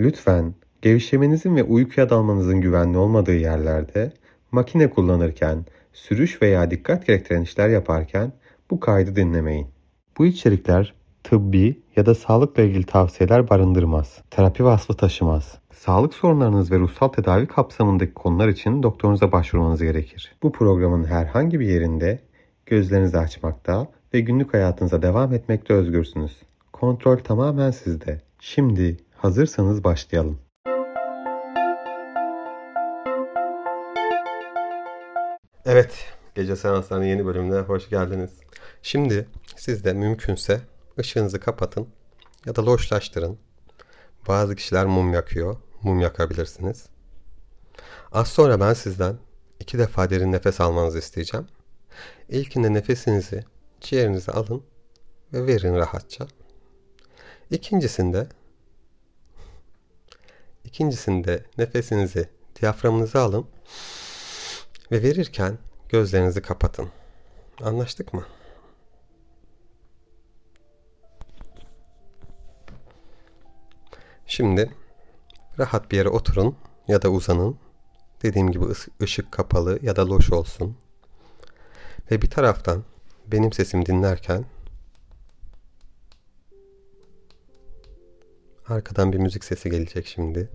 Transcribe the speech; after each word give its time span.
Lütfen 0.00 0.54
gevşemenizin 0.82 1.56
ve 1.56 1.62
uykuya 1.62 2.10
dalmanızın 2.10 2.60
güvenli 2.60 2.98
olmadığı 2.98 3.36
yerlerde, 3.36 4.12
makine 4.52 4.90
kullanırken, 4.90 5.64
sürüş 5.92 6.42
veya 6.42 6.70
dikkat 6.70 7.06
gerektiren 7.06 7.42
işler 7.42 7.68
yaparken 7.68 8.32
bu 8.70 8.80
kaydı 8.80 9.16
dinlemeyin. 9.16 9.66
Bu 10.18 10.26
içerikler 10.26 10.94
tıbbi 11.24 11.82
ya 11.96 12.06
da 12.06 12.14
sağlıkla 12.14 12.62
ilgili 12.62 12.86
tavsiyeler 12.86 13.50
barındırmaz. 13.50 14.22
Terapi 14.30 14.64
vasfı 14.64 14.94
taşımaz. 14.94 15.58
Sağlık 15.72 16.14
sorunlarınız 16.14 16.72
ve 16.72 16.78
ruhsal 16.78 17.08
tedavi 17.08 17.46
kapsamındaki 17.46 18.14
konular 18.14 18.48
için 18.48 18.82
doktorunuza 18.82 19.32
başvurmanız 19.32 19.82
gerekir. 19.82 20.36
Bu 20.42 20.52
programın 20.52 21.04
herhangi 21.04 21.60
bir 21.60 21.66
yerinde 21.66 22.18
gözlerinizi 22.66 23.18
açmakta 23.18 23.86
ve 24.14 24.20
günlük 24.20 24.54
hayatınıza 24.54 25.02
devam 25.02 25.32
etmekte 25.32 25.74
özgürsünüz. 25.74 26.42
Kontrol 26.72 27.18
tamamen 27.18 27.70
sizde. 27.70 28.20
Şimdi 28.40 28.96
hazırsanız 29.16 29.84
başlayalım. 29.84 30.38
Evet, 35.66 35.94
Gece 36.34 36.56
Seansları'nın 36.56 37.06
yeni 37.06 37.26
bölümüne 37.26 37.60
hoş 37.60 37.88
geldiniz. 37.88 38.30
Şimdi 38.82 39.28
siz 39.56 39.84
de 39.84 39.92
mümkünse 39.92 40.60
ışığınızı 40.98 41.40
kapatın 41.40 41.88
ya 42.46 42.56
da 42.56 42.66
loşlaştırın. 42.66 43.38
Bazı 44.28 44.56
kişiler 44.56 44.86
mum 44.86 45.12
yakıyor. 45.12 45.56
Mum 45.82 46.00
yakabilirsiniz. 46.00 46.86
Az 48.12 48.28
sonra 48.28 48.60
ben 48.60 48.74
sizden 48.74 49.16
iki 49.60 49.78
defa 49.78 50.10
derin 50.10 50.32
nefes 50.32 50.60
almanızı 50.60 50.98
isteyeceğim. 50.98 51.46
İlkinde 52.28 52.72
nefesinizi 52.72 53.44
ciğerinize 53.80 54.32
alın 54.32 54.62
ve 55.32 55.46
verin 55.46 55.76
rahatça. 55.76 56.26
İkincisinde 57.50 58.28
ikincisinde 60.74 61.44
nefesinizi 61.58 62.28
diyaframınıza 62.60 63.22
alın 63.22 63.46
ve 64.92 65.02
verirken 65.02 65.58
gözlerinizi 65.88 66.42
kapatın. 66.42 66.88
Anlaştık 67.62 68.14
mı? 68.14 68.24
Şimdi 74.26 74.70
rahat 75.58 75.90
bir 75.90 75.96
yere 75.96 76.08
oturun 76.08 76.56
ya 76.88 77.02
da 77.02 77.08
uzanın. 77.08 77.58
Dediğim 78.22 78.50
gibi 78.50 78.64
ışık 79.02 79.32
kapalı 79.32 79.78
ya 79.82 79.96
da 79.96 80.08
loş 80.08 80.32
olsun. 80.32 80.76
Ve 82.10 82.22
bir 82.22 82.30
taraftan 82.30 82.84
benim 83.26 83.52
sesimi 83.52 83.86
dinlerken 83.86 84.44
arkadan 88.68 89.12
bir 89.12 89.18
müzik 89.18 89.44
sesi 89.44 89.70
gelecek 89.70 90.06
şimdi. 90.06 90.50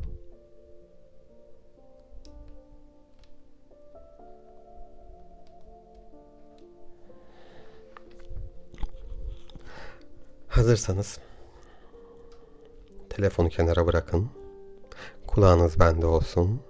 Hazırsanız 10.47 11.19
telefonu 13.09 13.49
kenara 13.49 13.87
bırakın. 13.87 14.29
Kulağınız 15.27 15.79
bende 15.79 16.05
olsun. 16.05 16.61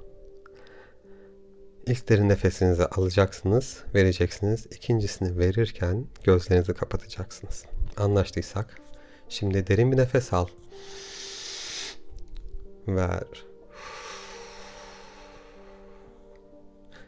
İlk 1.85 2.09
derin 2.09 2.29
nefesinizi 2.29 2.85
alacaksınız, 2.85 3.83
vereceksiniz. 3.95 4.65
İkincisini 4.71 5.39
verirken 5.39 6.07
gözlerinizi 6.23 6.73
kapatacaksınız. 6.73 7.65
Anlaştıysak. 7.97 8.81
Şimdi 9.29 9.67
derin 9.67 9.91
bir 9.91 9.97
nefes 9.97 10.33
al. 10.33 10.47
Ver. 12.95 13.45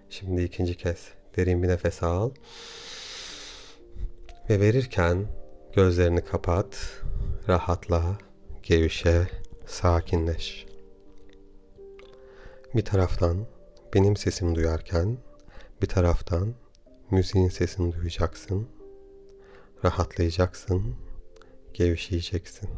Şimdi 0.09 0.43
ikinci 0.43 0.77
kez 0.77 1.07
derin 1.37 1.63
bir 1.63 1.67
nefes 1.67 2.03
al. 2.03 2.31
Ve 4.49 4.59
verirken 4.59 5.27
gözlerini 5.75 6.25
kapat. 6.25 7.01
Rahatla, 7.47 8.17
gevşe, 8.63 9.27
sakinleş. 9.65 10.65
Bir 12.75 12.85
taraftan 12.85 13.47
benim 13.93 14.17
sesimi 14.17 14.55
duyarken 14.55 15.17
bir 15.81 15.87
taraftan 15.87 16.53
müziğin 17.11 17.49
sesini 17.49 17.93
duyacaksın. 17.93 18.67
Rahatlayacaksın, 19.85 20.95
gevşeyeceksin. 21.73 22.69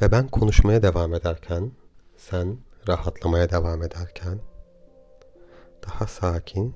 Ve 0.00 0.12
ben 0.12 0.28
konuşmaya 0.28 0.82
devam 0.82 1.14
ederken, 1.14 1.72
sen 2.16 2.58
rahatlamaya 2.88 3.50
devam 3.50 3.82
ederken 3.82 4.40
daha 5.86 6.06
sakin, 6.06 6.74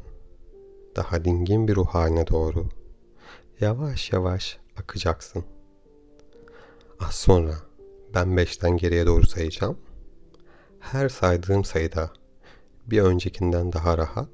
daha 0.97 1.25
dingin 1.25 1.69
bir 1.69 1.75
ruh 1.75 1.87
haline 1.87 2.27
doğru 2.27 2.67
yavaş 3.61 4.13
yavaş 4.13 4.59
akacaksın. 4.77 5.45
Az 7.01 7.15
sonra 7.15 7.55
ben 8.15 8.37
beşten 8.37 8.77
geriye 8.77 9.07
doğru 9.07 9.27
sayacağım. 9.27 9.79
Her 10.81 11.09
saydığım 11.09 11.65
sayıda 11.65 12.11
bir 12.87 13.03
öncekinden 13.03 13.73
daha 13.73 13.99
rahat, 13.99 14.31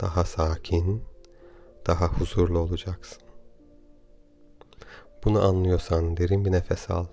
daha 0.00 0.24
sakin, 0.24 1.04
daha 1.86 2.06
huzurlu 2.08 2.58
olacaksın. 2.58 3.22
Bunu 5.24 5.42
anlıyorsan 5.42 6.16
derin 6.16 6.44
bir 6.44 6.52
nefes 6.52 6.90
al. 6.90 7.06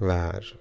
Ver. 0.00 0.58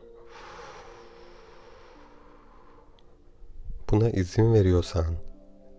Buna 3.91 4.09
izin 4.09 4.53
veriyorsan 4.53 5.15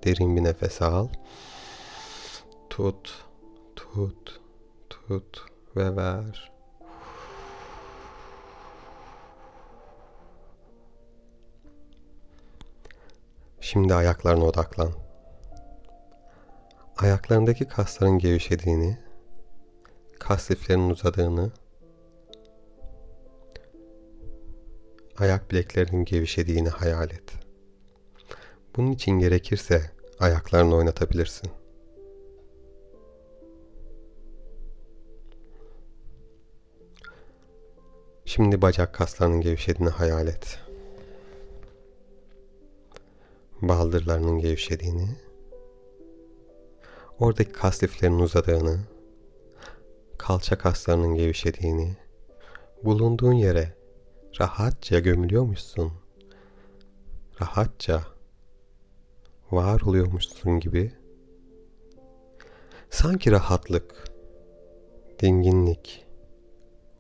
derin 0.04 0.36
bir 0.36 0.44
nefes 0.44 0.82
al. 0.82 1.08
Tut, 2.70 3.24
tut, 3.76 4.40
tut 4.90 5.46
ve 5.76 5.96
ver. 5.96 6.52
Şimdi 13.60 13.94
ayaklarına 13.94 14.44
odaklan. 14.44 14.92
Ayaklarındaki 16.96 17.68
kasların 17.68 18.18
gevşediğini, 18.18 18.98
kas 20.18 20.50
liflerinin 20.50 20.90
uzadığını, 20.90 21.50
ayak 25.18 25.50
bileklerinin 25.50 26.04
gevşediğini 26.04 26.68
hayal 26.68 27.10
et. 27.10 27.32
Bunun 28.76 28.92
için 28.92 29.12
gerekirse 29.12 29.90
ayaklarını 30.18 30.76
oynatabilirsin. 30.76 31.50
Şimdi 38.24 38.62
bacak 38.62 38.94
kaslarının 38.94 39.40
gevşediğini 39.40 39.90
hayal 39.90 40.26
et 40.26 40.66
baldırlarının 43.62 44.38
gevşediğini, 44.38 45.08
oradaki 47.18 47.52
kas 47.52 47.82
liflerinin 47.82 48.18
uzadığını, 48.18 48.78
kalça 50.18 50.58
kaslarının 50.58 51.14
gevşediğini, 51.14 51.96
bulunduğun 52.84 53.32
yere 53.32 53.74
rahatça 54.40 54.98
gömülüyormuşsun. 54.98 55.92
Rahatça 57.40 58.02
var 59.50 59.80
oluyormuşsun 59.80 60.60
gibi. 60.60 60.92
Sanki 62.90 63.30
rahatlık, 63.30 64.04
dinginlik, 65.18 66.06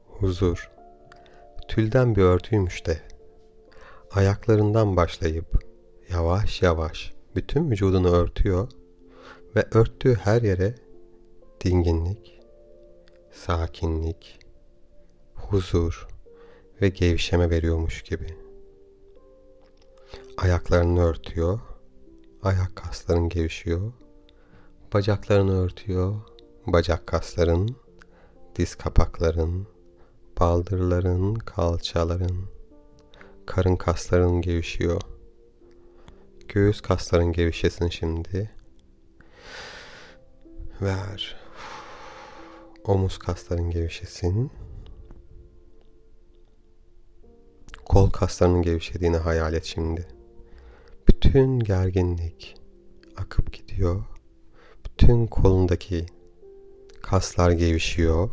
huzur, 0.06 0.70
tülden 1.68 2.16
bir 2.16 2.22
örtüymüş 2.22 2.86
de 2.86 3.00
ayaklarından 4.10 4.96
başlayıp 4.96 5.64
yavaş 6.10 6.62
yavaş 6.62 7.12
bütün 7.34 7.70
vücudunu 7.70 8.08
örtüyor 8.08 8.68
ve 9.56 9.64
örttüğü 9.72 10.14
her 10.14 10.42
yere 10.42 10.74
dinginlik, 11.64 12.40
sakinlik, 13.32 14.38
huzur 15.34 16.15
ve 16.82 16.88
gevşeme 16.88 17.50
veriyormuş 17.50 18.02
gibi. 18.02 18.26
Ayaklarını 20.36 21.00
örtüyor, 21.04 21.60
ayak 22.42 22.76
kasların 22.76 23.28
gevşiyor, 23.28 23.92
bacaklarını 24.94 25.60
örtüyor, 25.60 26.14
bacak 26.66 27.06
kasların, 27.06 27.76
diz 28.56 28.74
kapakların, 28.74 29.66
baldırların, 30.40 31.34
kalçaların, 31.34 32.46
karın 33.46 33.76
kasların 33.76 34.40
gevşiyor. 34.40 35.00
Göğüs 36.48 36.80
kasların 36.80 37.32
gevşesin 37.32 37.88
şimdi. 37.88 38.50
Ver. 40.80 41.36
Omuz 42.84 43.18
kasların 43.18 43.70
gevşesin. 43.70 44.50
Kol 47.88 48.10
kaslarının 48.10 48.62
gevşediğini 48.62 49.16
hayal 49.16 49.54
et 49.54 49.64
şimdi. 49.64 50.08
Bütün 51.08 51.58
gerginlik 51.58 52.56
akıp 53.16 53.52
gidiyor. 53.52 54.04
Bütün 54.84 55.26
kolundaki 55.26 56.06
kaslar 57.02 57.50
gevşiyor. 57.50 58.30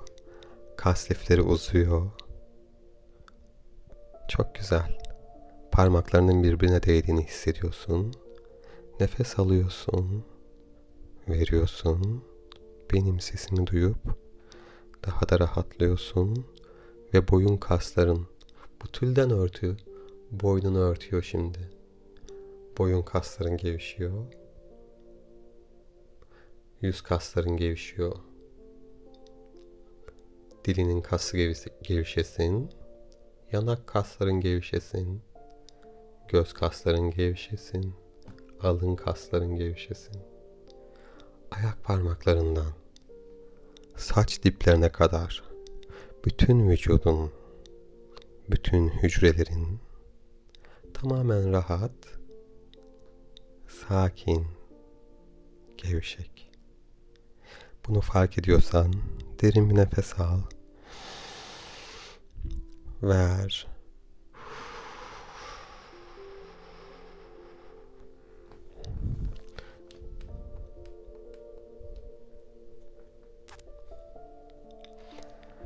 Kas 0.77 1.11
lifleri 1.11 1.41
uzuyor. 1.41 2.11
Çok 4.27 4.55
güzel. 4.55 4.97
Parmaklarının 5.71 6.43
birbirine 6.43 6.83
değdiğini 6.83 7.23
hissediyorsun. 7.23 8.13
Nefes 8.99 9.39
alıyorsun. 9.39 10.25
Veriyorsun. 11.27 12.23
Benim 12.93 13.19
sesimi 13.19 13.67
duyup 13.67 13.97
daha 15.05 15.29
da 15.29 15.39
rahatlıyorsun 15.39 16.45
ve 17.13 17.27
boyun 17.27 17.57
kasların 17.57 18.27
bu 18.83 18.87
tülden 18.87 19.29
örtü 19.31 19.77
boynunu 20.31 20.79
örtüyor 20.79 21.23
şimdi. 21.23 21.69
Boyun 22.77 23.01
kasların 23.01 23.57
gevşiyor. 23.57 24.25
Yüz 26.81 27.01
kasların 27.01 27.57
gevşiyor. 27.57 28.15
Dilinin 30.65 31.01
kası 31.01 31.37
gevşesin. 31.83 32.69
Yanak 33.51 33.87
kasların 33.87 34.41
gevşesin. 34.41 35.21
Göz 36.27 36.53
kasların 36.53 37.11
gevşesin. 37.11 37.93
Alın 38.61 38.95
kasların 38.95 39.55
gevşesin. 39.55 40.21
Ayak 41.51 41.83
parmaklarından 41.83 42.73
saç 43.95 44.43
diplerine 44.43 44.91
kadar 44.91 45.43
bütün 46.25 46.69
vücudun, 46.69 47.31
bütün 48.53 48.89
hücrelerin 48.89 49.79
tamamen 50.93 51.53
rahat, 51.53 51.91
sakin, 53.67 54.47
gevşek. 55.77 56.51
Bunu 57.87 58.01
fark 58.01 58.37
ediyorsan 58.37 58.93
derin 59.41 59.69
bir 59.69 59.75
nefes 59.75 60.19
al. 60.19 60.41
Ver. 63.03 63.67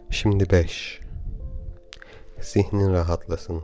Şimdi 0.09 0.49
5. 0.49 1.06
Zihnin 2.47 2.93
rahatlasın. 2.93 3.63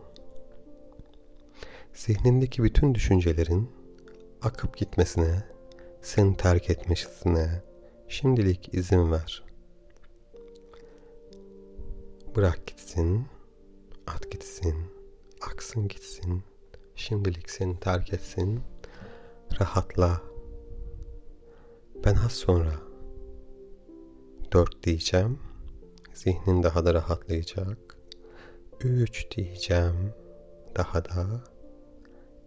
Zihnindeki 1.94 2.64
bütün 2.64 2.96
düşüncelerin 2.96 3.72
akıp 4.42 4.78
gitmesine, 4.78 5.44
seni 6.02 6.38
terk 6.38 6.70
etmesine 6.70 7.64
şimdilik 8.08 8.74
izin 8.74 9.12
ver. 9.12 9.44
Bırak 12.36 12.68
gitsin, 12.68 13.26
at 14.08 14.32
gitsin, 14.32 14.76
aksın 15.42 15.88
gitsin. 15.88 16.44
Şimdilik 16.96 17.50
seni 17.50 17.80
terk 17.80 18.14
etsin. 18.14 18.62
Rahatla. 19.60 20.22
Ben 22.06 22.16
az 22.16 22.32
sonra 22.32 22.74
dört 24.52 24.84
diyeceğim. 24.84 25.40
Zihnin 26.14 26.64
daha 26.64 26.86
da 26.86 26.94
rahatlayacak. 26.94 28.03
Üç 28.84 29.32
diyeceğim. 29.32 30.14
Daha 30.78 31.06
da 31.06 31.44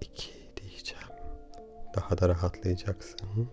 iki 0.00 0.32
diyeceğim. 0.56 1.08
Daha 1.96 2.18
da 2.18 2.28
rahatlayacaksın. 2.28 3.50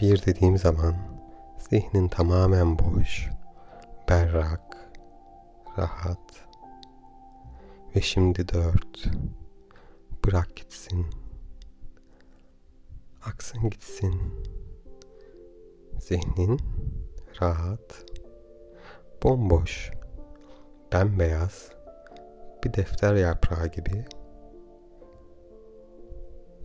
Bir 0.00 0.26
dediğim 0.26 0.58
zaman 0.58 0.96
zihnin 1.70 2.08
tamamen 2.08 2.78
boş, 2.78 3.28
berrak, 4.08 4.90
rahat. 5.78 6.46
Ve 7.96 8.00
şimdi 8.00 8.48
dört. 8.48 9.10
Bırak 10.24 10.56
gitsin. 10.56 11.06
Aksın 13.24 13.70
gitsin. 13.70 14.22
Zihnin 16.00 16.60
rahat, 17.40 18.04
bomboş, 19.22 19.90
bembeyaz 20.92 21.70
bir 22.64 22.74
defter 22.74 23.14
yaprağı 23.14 23.66
gibi 23.66 24.04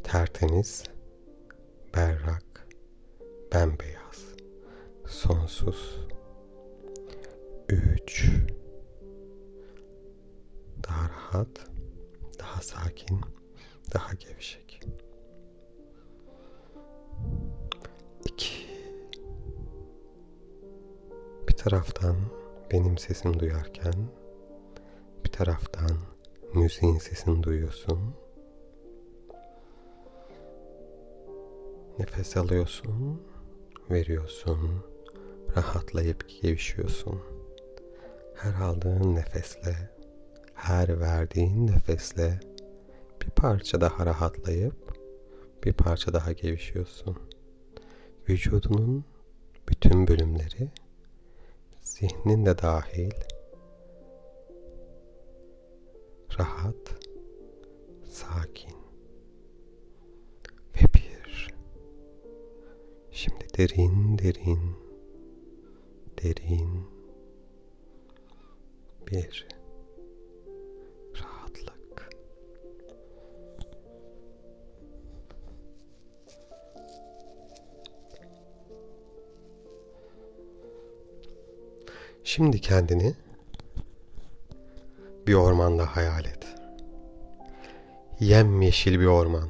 tertemiz, 0.04 0.84
berrak, 1.96 2.68
bembeyaz, 3.54 4.36
sonsuz. 5.08 6.08
Üç. 7.70 8.31
Daha 10.88 11.10
rahat, 11.10 11.69
daha 12.40 12.62
sakin, 12.62 13.22
daha 13.94 14.14
gevşek. 14.14 14.81
İki. 18.26 18.68
Bir 21.48 21.54
taraftan 21.54 22.16
benim 22.74 22.98
sesimi 22.98 23.40
duyarken 23.40 23.94
bir 25.25 25.31
taraftan 25.31 25.98
müziğin 26.54 26.98
sesini 26.98 27.44
duyuyorsun. 27.44 28.00
Nefes 32.00 32.38
alıyorsun, 32.38 33.22
veriyorsun, 33.92 34.86
rahatlayıp 35.58 36.25
gevşiyorsun. 36.42 37.22
Her 38.36 38.54
aldığın 38.54 39.16
nefesle, 39.16 39.76
her 40.54 41.00
verdiğin 41.00 41.68
nefesle 41.68 42.40
bir 43.22 43.30
parça 43.30 43.81
daha 43.81 44.06
rahatlayıp 44.06 44.98
bir 45.64 45.74
parça 45.74 46.14
daha 46.14 46.31
gevşiyorsun. 46.31 47.18
Vücudunun 48.30 49.06
bütün 49.69 50.08
bölümleri 50.08 50.69
zihnin 52.04 52.46
de 52.46 52.58
dahil 52.58 53.12
rahat, 56.40 56.95
sakin 58.12 58.78
ve 60.76 60.94
bir. 60.94 61.54
Şimdi 63.12 63.45
derin 63.57 64.18
derin 64.18 64.60
derin 66.24 66.88
bir 69.07 69.48
Şimdi 82.35 82.61
kendini 82.61 83.13
bir 85.28 85.33
ormanda 85.33 85.85
hayal 85.85 86.25
et. 86.25 86.47
Yemyeşil 88.19 88.99
bir 88.99 89.06
orman. 89.06 89.49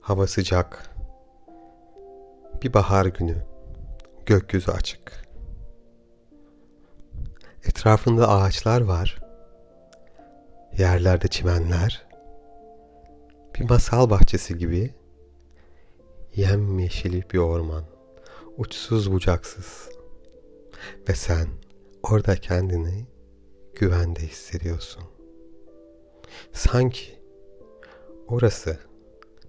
Hava 0.00 0.26
sıcak. 0.26 0.90
Bir 2.62 2.74
bahar 2.74 3.06
günü. 3.06 3.36
Gökyüzü 4.26 4.70
açık. 4.70 5.24
Etrafında 7.64 8.28
ağaçlar 8.28 8.80
var. 8.80 9.18
Yerlerde 10.78 11.28
çimenler. 11.28 12.06
Bir 13.54 13.70
masal 13.70 14.10
bahçesi 14.10 14.58
gibi 14.58 14.94
yemyeşil 16.34 17.22
bir 17.32 17.38
orman. 17.38 17.84
Uçsuz 18.56 19.12
bucaksız. 19.12 19.99
Ve 21.08 21.14
sen 21.14 21.46
orada 22.02 22.36
kendini 22.36 23.06
güvende 23.74 24.20
hissediyorsun. 24.20 25.02
Sanki 26.52 27.18
orası 28.28 28.78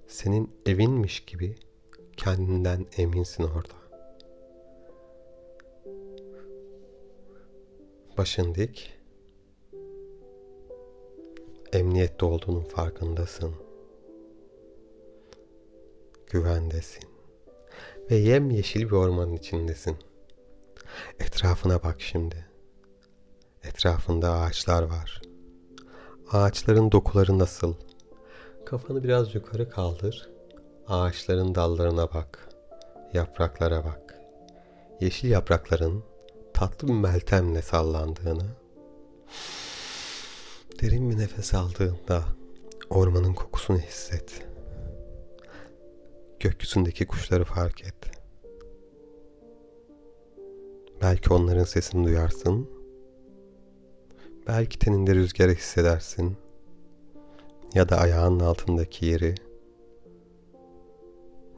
senin 0.07 0.51
evinmiş 0.65 1.19
gibi 1.19 1.55
kendinden 2.17 2.85
eminsin 2.97 3.43
orada. 3.43 3.81
Başın 8.17 8.55
dik. 8.55 8.93
Emniyette 11.73 12.25
olduğunun 12.25 12.63
farkındasın. 12.63 13.55
Güvendesin. 16.27 17.03
Ve 18.11 18.15
yemyeşil 18.15 18.81
bir 18.81 18.91
ormanın 18.91 19.33
içindesin. 19.33 19.97
Etrafına 21.19 21.83
bak 21.83 22.01
şimdi 22.01 22.51
Etrafında 23.63 24.31
ağaçlar 24.31 24.83
var. 24.83 25.21
Ağaçların 26.31 26.91
dokuları 26.91 27.39
nasıl? 27.39 27.75
Kafanı 28.65 29.03
biraz 29.03 29.35
yukarı 29.35 29.69
kaldır. 29.69 30.29
Ağaçların 30.87 31.55
dallarına 31.55 32.13
bak. 32.13 32.49
Yapraklara 33.13 33.85
bak. 33.85 34.19
Yeşil 35.01 35.29
yaprakların 35.29 36.03
tatlı 36.53 36.87
bir 36.87 36.93
meltemle 36.93 37.61
sallandığını, 37.61 38.45
derin 40.81 41.09
bir 41.09 41.17
nefes 41.17 41.53
aldığında 41.53 42.23
ormanın 42.89 43.33
kokusunu 43.33 43.79
hisset. 43.79 44.47
Gökyüzündeki 46.39 47.07
kuşları 47.07 47.43
fark 47.43 47.83
et. 47.83 48.10
Belki 51.01 51.33
onların 51.33 51.63
sesini 51.63 52.05
duyarsın. 52.05 52.69
Belki 54.47 54.79
teninde 54.79 55.15
rüzgarı 55.15 55.51
hissedersin. 55.51 56.37
Ya 57.73 57.89
da 57.89 57.97
ayağının 57.97 58.39
altındaki 58.39 59.05
yeri. 59.05 59.35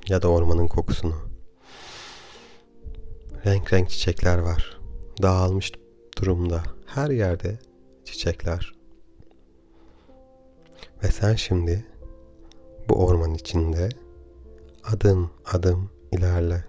Ya 0.07 0.21
da 0.21 0.27
ormanın 0.27 0.67
kokusunu. 0.67 1.15
Renk 3.45 3.73
renk 3.73 3.89
çiçekler 3.89 4.37
var. 4.37 4.79
Dağılmış 5.21 5.71
durumda. 6.17 6.63
Her 6.85 7.09
yerde 7.09 7.59
çiçekler. 8.05 8.75
Ve 11.03 11.07
sen 11.07 11.35
şimdi 11.35 11.85
bu 12.89 13.05
orman 13.05 13.33
içinde 13.33 13.89
adım 14.83 15.31
adım 15.45 15.89
ilerle. 16.11 16.65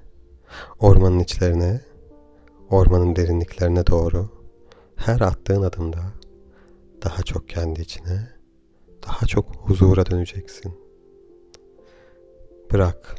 Ormanın 0.80 1.18
içlerine, 1.18 1.80
ormanın 2.74 3.16
derinliklerine 3.16 3.86
doğru 3.86 4.28
her 4.96 5.20
attığın 5.20 5.62
adımda 5.62 6.02
daha 7.04 7.22
çok 7.22 7.48
kendi 7.48 7.80
içine, 7.80 8.28
daha 9.06 9.26
çok 9.26 9.56
huzura 9.56 10.06
döneceksin. 10.06 10.72
Bırak 12.72 13.14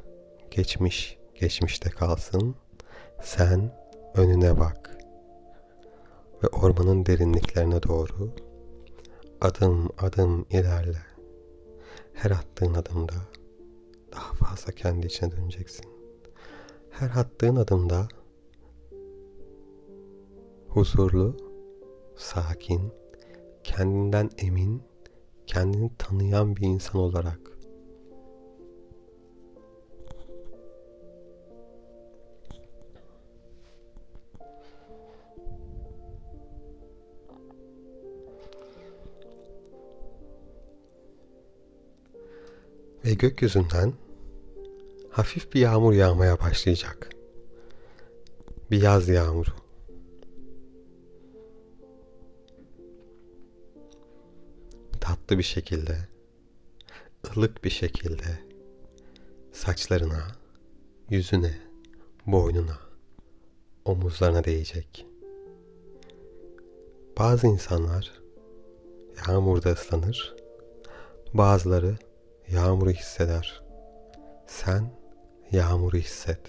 geçmiş 0.51 1.17
geçmişte 1.35 1.89
kalsın. 1.89 2.55
Sen 3.23 3.71
önüne 4.15 4.59
bak. 4.59 4.97
Ve 6.43 6.47
ormanın 6.47 7.05
derinliklerine 7.05 7.83
doğru 7.83 8.35
adım 9.41 9.89
adım 9.97 10.45
ilerle. 10.49 11.01
Her 12.13 12.31
attığın 12.31 12.73
adımda 12.73 13.13
daha 14.11 14.33
fazla 14.33 14.71
kendi 14.71 15.07
içine 15.07 15.31
döneceksin. 15.31 15.85
Her 16.89 17.09
attığın 17.09 17.55
adımda 17.55 18.07
huzurlu, 20.75 21.37
sakin, 22.15 22.93
kendinden 23.63 24.29
emin, 24.37 24.83
kendini 25.47 25.91
tanıyan 25.97 26.55
bir 26.55 26.61
insan 26.61 27.01
olarak 27.01 27.39
ve 43.05 43.13
gökyüzünden 43.13 43.93
hafif 45.09 45.53
bir 45.53 45.59
yağmur 45.59 45.93
yağmaya 45.93 46.39
başlayacak. 46.39 47.09
Bir 48.71 48.81
yaz 48.81 49.09
yağmuru. 49.09 49.64
Tatlı 55.25 55.37
bir 55.37 55.43
şekilde, 55.43 55.97
ılık 57.37 57.63
bir 57.63 57.69
şekilde 57.69 58.39
saçlarına, 59.51 60.27
yüzüne, 61.09 61.57
boynuna, 62.25 62.79
omuzlarına 63.85 64.43
değecek. 64.43 65.07
Bazı 67.19 67.47
insanlar 67.47 68.21
yağmurda 69.27 69.69
ıslanır, 69.69 70.35
bazıları 71.33 71.97
yağmuru 72.47 72.89
hisseder. 72.89 73.63
Sen 74.47 74.91
yağmuru 75.51 75.97
hisset. 75.97 76.39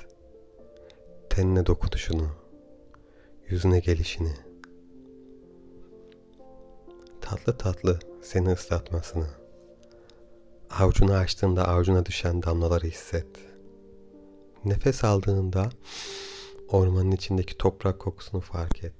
Tenine 1.30 1.66
dokunuşunu, 1.66 2.28
yüzüne 3.48 3.80
gelişini, 3.80 4.34
tatlı 7.20 7.58
tatlı 7.58 7.98
seni 8.26 8.52
ıslatmasını, 8.52 9.26
avucunu 10.70 11.12
açtığında 11.12 11.68
avucuna 11.68 12.06
düşen 12.06 12.42
damlaları 12.42 12.86
hisset. 12.86 13.26
Nefes 14.64 15.04
aldığında 15.04 15.70
ormanın 16.68 17.10
içindeki 17.10 17.58
toprak 17.58 17.98
kokusunu 17.98 18.40
fark 18.40 18.84
et. 18.84 18.94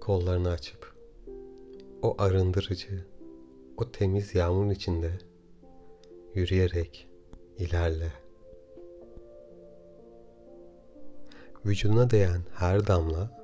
Kollarını 0.00 0.50
açıp 0.50 0.94
o 2.02 2.14
arındırıcı, 2.18 3.06
o 3.76 3.92
temiz 3.92 4.34
yağmurun 4.34 4.70
içinde 4.70 5.10
yürüyerek 6.34 7.08
ilerle. 7.58 8.12
Vücuduna 11.66 12.10
değen 12.10 12.40
her 12.54 12.86
damla 12.86 13.41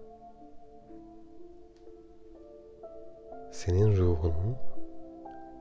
senin 3.68 3.96
ruhunun, 3.96 4.56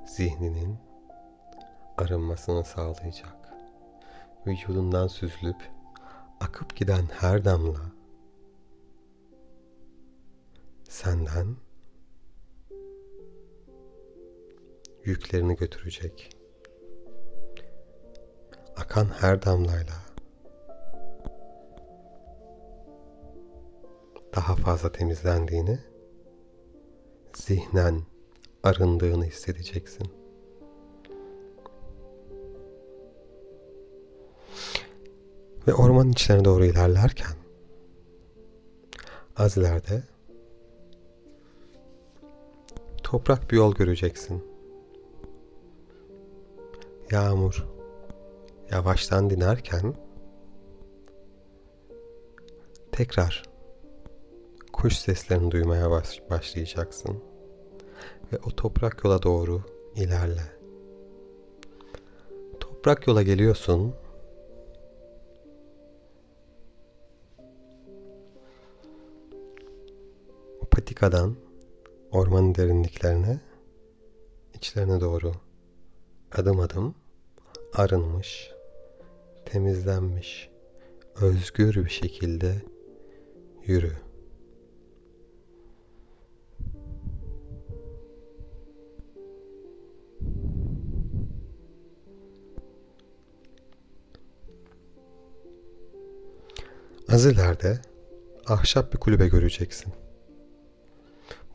zihninin 0.05 0.77
arınmasını 1.97 2.63
sağlayacak. 2.63 3.53
Vücudundan 4.45 5.07
süzülüp 5.07 5.71
akıp 6.39 6.75
giden 6.75 7.05
her 7.05 7.45
damla 7.45 7.81
senden 10.89 11.55
yüklerini 15.03 15.55
götürecek. 15.55 16.37
Akan 18.77 19.05
her 19.05 19.41
damlayla 19.41 19.95
daha 24.35 24.55
fazla 24.55 24.91
temizlendiğini, 24.91 25.79
zihnen 27.37 28.01
arındığını 28.63 29.25
hissedeceksin. 29.25 30.07
Ve 35.67 35.73
ormanın 35.73 36.11
içlerine 36.11 36.45
doğru 36.45 36.65
ilerlerken 36.65 37.35
az 39.37 39.57
ileride 39.57 40.03
toprak 43.03 43.51
bir 43.51 43.57
yol 43.57 43.75
göreceksin 43.75 44.43
yağmur 47.11 47.65
yavaştan 48.71 49.29
dinerken 49.29 49.93
tekrar 52.91 53.56
kuş 54.87 54.97
seslerini 54.97 55.51
duymaya 55.51 55.91
baş 55.91 56.21
başlayacaksın 56.29 57.23
ve 58.33 58.37
o 58.45 58.49
toprak 58.49 59.03
yola 59.03 59.23
doğru 59.23 59.61
ilerle. 59.95 60.41
Toprak 62.59 63.07
yola 63.07 63.23
geliyorsun. 63.23 63.95
O 70.61 70.65
patikadan 70.71 71.35
ormanın 72.11 72.55
derinliklerine, 72.55 73.39
içlerine 74.53 75.01
doğru 75.01 75.31
adım 76.31 76.59
adım 76.59 76.95
arınmış, 77.73 78.51
temizlenmiş, 79.45 80.49
özgür 81.21 81.75
bir 81.85 81.89
şekilde 81.89 82.61
yürü. 83.65 84.06
Az 97.17 97.25
ileride 97.25 97.79
ahşap 98.47 98.93
bir 98.93 98.97
kulübe 98.97 99.27
göreceksin. 99.27 99.93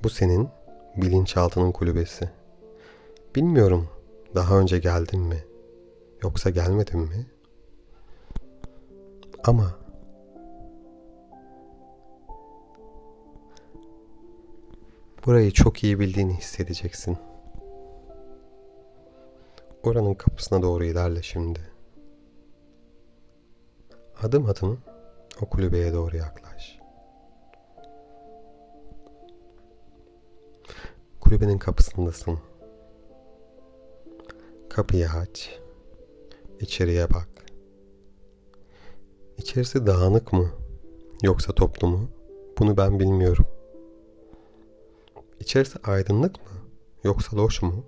Bu 0.02 0.11
senin 0.11 0.49
bilinçaltının 0.97 1.73
kulübesi. 1.73 2.31
Bilmiyorum 3.35 3.88
daha 4.35 4.59
önce 4.59 4.78
geldin 4.78 5.21
mi? 5.21 5.45
Yoksa 6.23 6.50
gelmedin 6.50 7.00
mi? 7.00 7.26
Ama 9.45 9.78
Burayı 15.26 15.50
çok 15.50 15.85
iyi 15.85 16.00
bildiğini 16.00 16.35
hissedeceksin. 16.35 17.19
Oranın 19.83 20.14
kapısına 20.14 20.62
doğru 20.62 20.85
ilerle 20.85 21.23
şimdi. 21.23 21.61
Adım 24.23 24.47
adım 24.47 24.91
o 25.41 25.47
kulübeye 25.47 25.93
doğru 25.93 26.17
yaklaş. 26.17 26.79
Kulübenin 31.21 31.59
kapısındasın. 31.59 32.39
Kapıyı 34.71 35.09
aç. 35.11 35.61
İçeriye 36.61 37.11
bak. 37.11 37.29
İçerisi 39.39 39.87
dağınık 39.87 40.33
mı? 40.33 40.51
Yoksa 41.23 41.53
toplu 41.53 41.89
mu? 41.89 42.11
Bunu 42.59 42.77
ben 42.77 43.01
bilmiyorum. 43.01 43.47
İçerisi 45.41 45.79
aydınlık 45.85 46.37
mı? 46.37 46.59
Yoksa 47.05 47.37
loş 47.37 47.62
mu? 47.62 47.85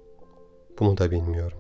Bunu 0.81 0.99
da 0.99 1.11
bilmiyorum. 1.11 1.59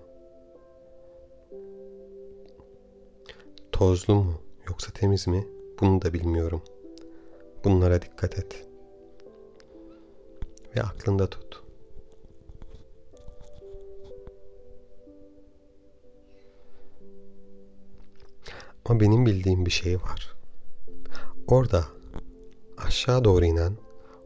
Tozlu 3.72 4.14
mu? 4.14 4.34
Yoksa 4.68 4.92
temiz 4.92 5.26
mi? 5.26 5.53
Bunu 5.80 6.02
da 6.02 6.12
bilmiyorum. 6.12 6.62
Bunlara 7.64 8.02
dikkat 8.02 8.38
et. 8.38 8.66
Ve 10.76 10.82
aklında 10.82 11.26
tut. 11.30 11.64
Ama 18.84 19.00
benim 19.00 19.26
bildiğim 19.26 19.66
bir 19.66 19.70
şey 19.70 19.96
var. 19.96 20.36
Orada 21.48 21.84
aşağı 22.78 23.24
doğru 23.24 23.44
inen 23.44 23.72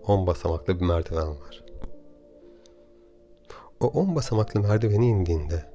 on 0.07 0.27
basamaklı 0.27 0.81
bir 0.81 0.85
merdiven 0.85 1.29
var. 1.29 1.65
O 3.81 3.87
on 3.87 4.17
basamaklı 4.17 4.61
merdiveni 4.61 5.09
indiğinde 5.09 5.73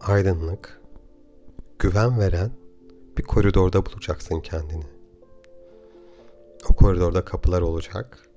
aydınlık, 0.00 0.80
güven 1.80 2.20
veren 2.20 2.50
bir 3.18 3.22
koridorda 3.22 3.86
bulacaksın 3.86 4.40
kendini. 4.40 4.84
O 6.70 6.74
koridorda 6.74 7.24
kapılar 7.24 7.62
olacak. 7.62 8.28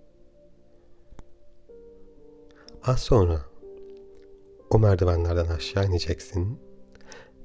Az 2.83 2.99
sonra 2.99 3.45
o 4.69 4.79
merdivenlerden 4.79 5.47
aşağı 5.47 5.85
ineceksin. 5.85 6.59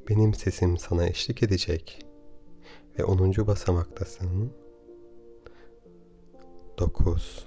Benim 0.09 0.35
sesim 0.35 0.79
sana 0.79 1.07
eşlik 1.07 1.43
edecek. 1.43 2.07
Ve 2.99 3.05
10. 3.05 3.47
basamaktasın. 3.47 4.53
9 6.79 7.47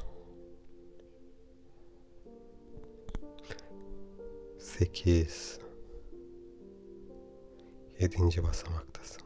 8 4.60 5.60
7. 8.01 8.43
basamaktasın. 8.43 9.22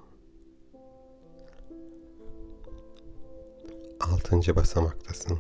6. 4.00 4.56
basamaktasın. 4.56 5.40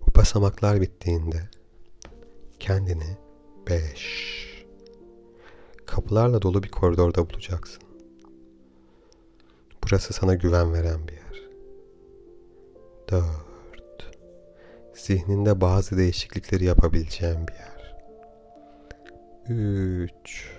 Bu 0.00 0.14
basamaklar 0.20 0.80
bittiğinde 0.80 1.48
kendini 2.60 3.16
5 3.68 4.64
kapılarla 5.86 6.42
dolu 6.42 6.62
bir 6.62 6.70
koridorda 6.70 7.30
bulacaksın. 7.30 7.82
Burası 9.84 10.12
sana 10.12 10.34
güven 10.34 10.72
veren 10.72 11.08
bir 11.08 11.12
yer. 11.12 11.42
4 13.08 13.24
zihninde 14.94 15.60
bazı 15.60 15.96
değişiklikleri 15.96 16.64
yapabileceğin 16.64 17.48
bir 17.48 17.54
yer. 17.54 17.78
3 19.48 20.57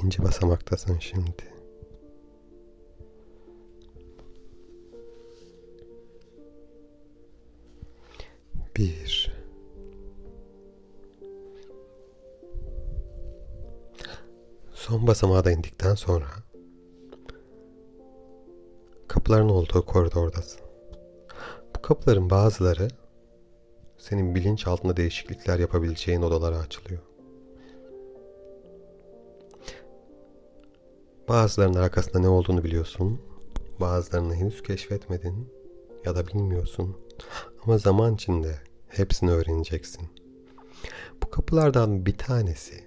İkinci 0.00 0.22
basamaktasın 0.22 0.98
şimdi. 0.98 1.44
Bir. 8.76 9.32
Son 14.72 15.06
basamağa 15.06 15.44
da 15.44 15.50
indikten 15.50 15.94
sonra 15.94 16.26
kapıların 19.08 19.48
olduğu 19.48 19.86
koridordasın. 19.86 20.60
Bu 21.76 21.82
kapıların 21.82 22.30
bazıları 22.30 22.88
senin 23.98 24.34
bilinç 24.34 24.66
altında 24.66 24.96
değişiklikler 24.96 25.58
yapabileceğin 25.58 26.22
odalara 26.22 26.58
açılıyor. 26.58 27.09
Bazılarının 31.30 31.78
arkasında 31.78 32.18
ne 32.18 32.28
olduğunu 32.28 32.64
biliyorsun. 32.64 33.20
Bazılarını 33.80 34.34
henüz 34.34 34.62
keşfetmedin 34.62 35.48
ya 36.04 36.16
da 36.16 36.26
bilmiyorsun. 36.26 36.96
Ama 37.64 37.78
zaman 37.78 38.14
içinde 38.14 38.60
hepsini 38.88 39.30
öğreneceksin. 39.30 40.08
Bu 41.22 41.30
kapılardan 41.30 42.06
bir 42.06 42.18
tanesi 42.18 42.84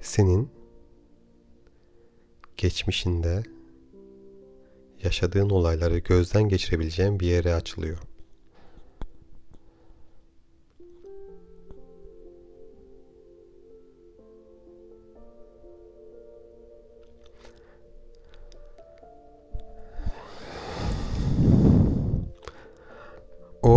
senin 0.00 0.50
geçmişinde 2.56 3.42
yaşadığın 5.02 5.50
olayları 5.50 5.98
gözden 5.98 6.48
geçirebileceğin 6.48 7.20
bir 7.20 7.26
yere 7.26 7.54
açılıyor. 7.54 7.98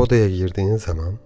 Odaya 0.08 0.30
girdiğin 0.30 0.76
zaman 0.76 1.20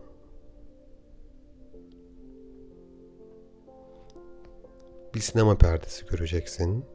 bir 5.15 5.19
sinema 5.19 5.57
perdesi 5.57 6.05
göreceksin. 6.05 6.85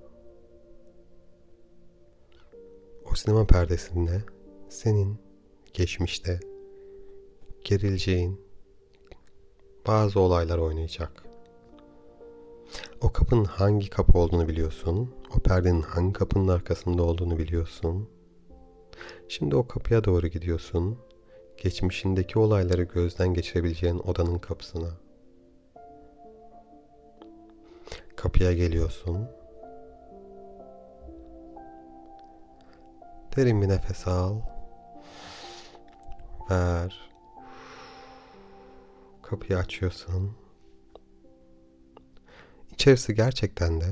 O 3.12 3.14
sinema 3.14 3.46
perdesinde 3.46 4.22
senin 4.68 5.18
geçmişte 5.74 6.40
gerileceğin 7.64 8.40
bazı 9.86 10.20
olaylar 10.20 10.58
oynayacak. 10.58 11.24
O 13.00 13.12
kapının 13.12 13.44
hangi 13.44 13.90
kapı 13.90 14.18
olduğunu 14.18 14.48
biliyorsun. 14.48 15.14
O 15.36 15.38
perdenin 15.38 15.82
hangi 15.82 16.12
kapının 16.12 16.48
arkasında 16.48 17.02
olduğunu 17.02 17.38
biliyorsun. 17.38 18.08
Şimdi 19.28 19.56
o 19.56 19.66
kapıya 19.66 20.04
doğru 20.04 20.26
gidiyorsun 20.26 20.98
geçmişindeki 21.66 22.38
olayları 22.38 22.82
gözden 22.82 23.34
geçirebileceğin 23.34 23.98
odanın 23.98 24.38
kapısına. 24.38 24.90
Kapıya 28.16 28.52
geliyorsun. 28.52 29.28
Derin 33.36 33.62
bir 33.62 33.68
nefes 33.68 34.06
al. 34.08 34.40
Ver. 36.50 37.10
Kapıyı 39.22 39.58
açıyorsun. 39.58 40.36
İçerisi 42.72 43.14
gerçekten 43.14 43.80
de 43.80 43.86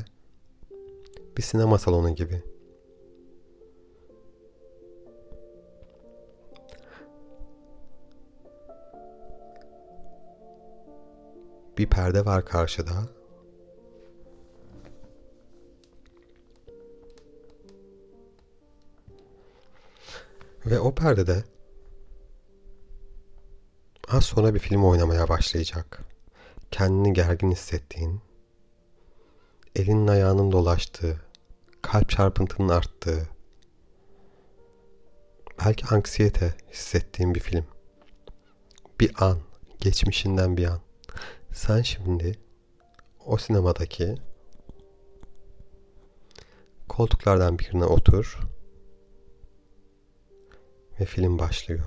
bir 1.37 1.43
sinema 1.43 1.79
salonu 1.79 2.15
gibi. 2.15 2.54
Bir 11.79 11.87
perde 11.87 12.25
var 12.25 12.45
karşıda. 12.45 12.93
Ve 20.67 20.81
o 20.81 20.95
perdede 20.95 21.45
az 24.09 24.25
sonra 24.25 24.55
bir 24.55 24.59
film 24.59 24.85
oynamaya 24.85 25.29
başlayacak. 25.29 26.01
Kendini 26.71 27.13
gergin 27.13 27.51
hissettiğin, 27.51 28.21
elinin 29.77 30.07
ayağının 30.07 30.53
dolaştığı, 30.53 31.21
kalp 31.83 32.09
çarpıntının 32.09 32.69
arttığı, 32.69 33.29
belki 35.65 35.87
anksiyete 35.87 36.55
hissettiğin 36.73 37.35
bir 37.35 37.41
film. 37.41 37.67
Bir 39.01 39.25
an, 39.25 39.39
geçmişinden 39.81 40.57
bir 40.57 40.65
an. 40.65 40.81
Sen 41.55 41.83
şimdi 41.83 42.39
o 43.27 43.37
sinemadaki 43.37 44.15
koltuklardan 46.89 47.59
birine 47.59 47.85
otur 47.85 48.39
Ve 51.01 51.05
film 51.05 51.39
başlıyor. 51.39 51.85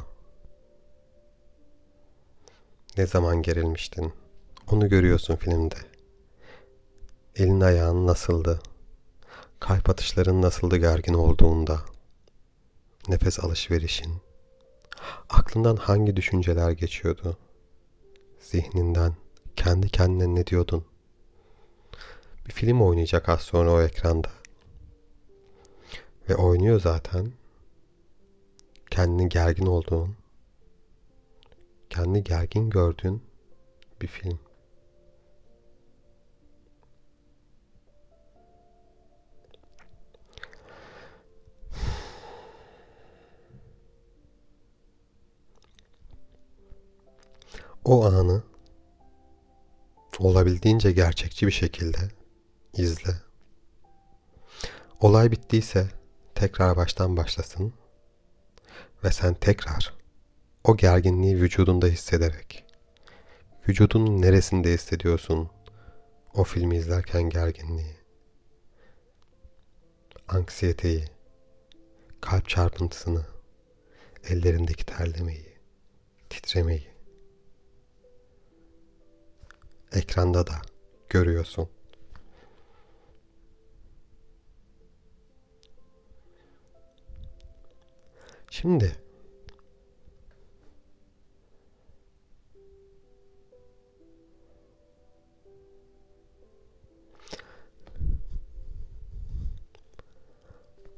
Ne 2.98 3.06
zaman 3.08 3.42
gerilmiştin? 3.42 4.14
Onu 4.72 4.90
görüyorsun 4.90 5.36
filmde. 5.36 5.76
Elin 7.36 7.62
ayağın 7.62 8.08
nasıldı? 8.08 8.60
Kalp 9.60 9.90
atışların 9.90 10.42
nasıldı 10.42 10.78
gergin 10.78 11.14
olduğunda? 11.14 11.82
Nefes 13.08 13.40
alışverişin. 13.40 14.14
Aklından 15.30 15.76
hangi 15.76 16.16
düşünceler 16.16 16.72
geçiyordu? 16.72 17.38
Zihninden 18.40 19.14
kendi 19.58 19.90
kendine 19.90 20.36
ne 20.36 20.48
diyordun? 20.48 20.86
Bir 22.46 22.52
film 22.52 22.82
oynayacak 22.82 23.30
az 23.30 23.42
sonra 23.42 23.72
o 23.72 23.82
ekranda. 23.82 24.30
Ve 26.30 26.36
oynuyor 26.36 26.80
zaten. 26.80 27.34
Kendini 28.90 29.30
gergin 29.30 29.66
olduğun, 29.66 30.16
kendi 31.90 32.24
gergin 32.24 32.70
gördüğün 32.70 33.24
bir 34.02 34.08
film. 34.08 34.40
O 47.86 48.06
anı 48.06 48.44
olabildiğince 50.20 50.92
gerçekçi 50.92 51.48
bir 51.48 51.52
şekilde 51.52 51.98
izle. 52.74 53.12
Olay 55.00 55.32
bittiyse 55.32 55.88
tekrar 56.36 56.78
baştan 56.78 57.18
başlasın 57.18 57.74
ve 59.04 59.12
sen 59.12 59.34
tekrar 59.34 59.94
o 60.64 60.78
gerginliği 60.78 61.42
vücudunda 61.42 61.88
hissederek 61.88 62.66
vücudunun 63.68 64.22
neresinde 64.22 64.74
hissediyorsun 64.74 65.50
o 66.34 66.44
filmi 66.44 66.76
izlerken 66.78 67.24
gerginliği 67.24 67.98
anksiyeteyi 70.28 71.06
kalp 72.22 72.50
çarpıntısını 72.50 73.26
ellerindeki 74.24 74.86
terlemeyi 74.86 75.58
titremeyi 76.30 76.97
ekranda 79.92 80.48
da 80.48 80.62
görüyorsun. 81.10 81.70
Şimdi 88.50 88.96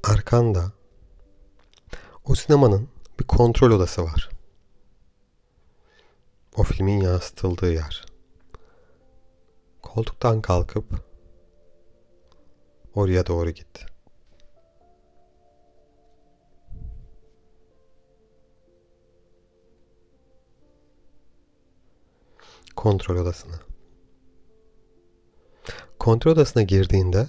arkanda 0.04 0.72
o 2.24 2.34
sinemanın 2.34 2.88
bir 3.20 3.24
kontrol 3.24 3.70
odası 3.70 4.04
var. 4.04 4.30
O 6.56 6.62
filmin 6.62 7.00
yansıtıldığı 7.00 7.72
yer. 7.72 8.09
Koltuktan 9.94 10.42
kalkıp 10.42 10.84
oraya 12.94 13.26
doğru 13.26 13.50
git. 13.50 13.86
Kontrol 22.76 23.16
odasına. 23.16 23.60
Kontrol 25.98 26.32
odasına 26.32 26.62
girdiğinde 26.62 27.26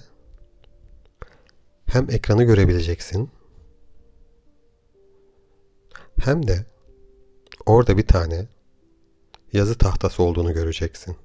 hem 1.86 2.10
ekranı 2.10 2.44
görebileceksin 2.44 3.30
hem 6.20 6.46
de 6.48 6.66
orada 7.66 7.96
bir 7.96 8.06
tane 8.06 8.48
yazı 9.52 9.78
tahtası 9.78 10.22
olduğunu 10.22 10.52
göreceksin. 10.52 11.16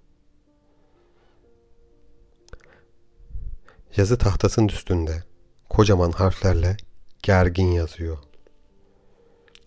Yazı 3.98 4.18
tahtasının 4.18 4.68
üstünde 4.68 5.24
kocaman 5.70 6.12
harflerle 6.12 6.78
gergin 7.24 7.72
yazıyor. 7.72 8.18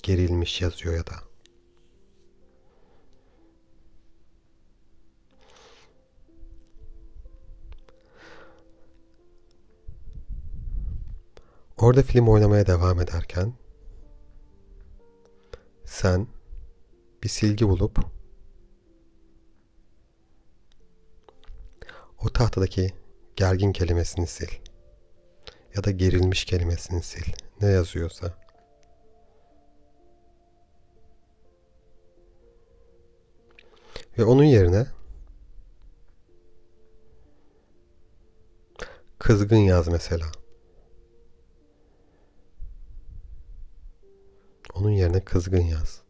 Gerilmiş 0.03 0.61
yazıyor 0.61 0.95
ya 0.95 1.07
da. 1.07 1.15
Orada 11.77 12.03
film 12.03 12.29
oynamaya 12.29 12.67
devam 12.67 13.01
ederken 13.01 13.53
sen 15.85 16.27
bir 17.23 17.29
silgi 17.29 17.69
bulup 17.69 17.99
o 22.19 22.29
tahtadaki 22.29 23.01
gergin 23.37 23.73
kelimesini 23.73 24.27
sil. 24.35 24.53
Ya 25.77 25.85
da 25.85 25.91
gerilmiş 25.91 26.45
kelimesini 26.45 27.03
sil. 27.11 27.27
Ne 27.61 27.69
yazıyorsa. 27.69 28.35
Ve 34.19 34.25
onun 34.25 34.45
yerine 34.45 34.87
kızgın 39.19 39.57
yaz 39.57 39.89
mesela. 39.89 40.27
Onun 44.75 44.91
yerine 44.91 45.21
kızgın 45.25 45.63
yaz. 45.63 46.03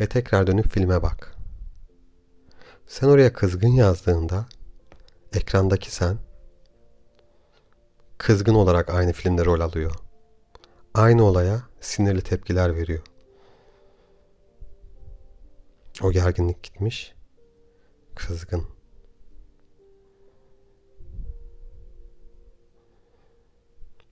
Ve 0.00 0.08
tekrar 0.08 0.46
dönüp 0.46 0.68
filme 0.68 1.02
bak. 1.02 1.31
Sen 2.92 3.08
oraya 3.08 3.32
kızgın 3.32 3.68
yazdığında 3.68 4.46
ekrandaki 5.32 5.90
sen 5.90 6.18
kızgın 8.18 8.54
olarak 8.54 8.90
aynı 8.90 9.12
filmde 9.12 9.44
rol 9.44 9.60
alıyor. 9.60 9.94
Aynı 10.94 11.24
olaya 11.24 11.62
sinirli 11.80 12.22
tepkiler 12.22 12.76
veriyor. 12.76 13.02
O 16.02 16.12
gerginlik 16.12 16.62
gitmiş. 16.62 17.14
Kızgın. 18.14 18.64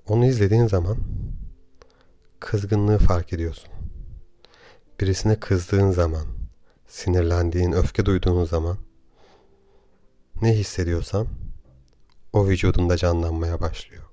Onu 0.09 0.27
izlediğin 0.27 0.67
zaman 0.67 0.97
kızgınlığı 2.41 2.99
fark 2.99 3.33
ediyorsun. 3.33 3.71
Birisine 5.01 5.41
kızdığın 5.41 5.91
zaman 5.91 6.40
sinirlendiğin, 6.91 7.73
öfke 7.73 8.07
duyduğun 8.07 8.45
zaman 8.45 8.79
ne 10.43 10.53
hissediyorsan 10.53 11.27
o 12.33 12.47
vücudunda 12.47 12.97
canlanmaya 12.97 13.61
başlıyor. 13.61 14.05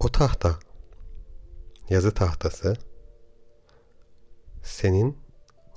O 0.00 0.08
tahta, 0.08 0.58
yazı 1.90 2.14
tahtası 2.14 2.76
senin 4.62 5.18